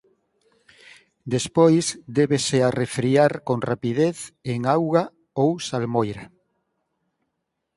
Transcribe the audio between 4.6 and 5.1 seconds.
auga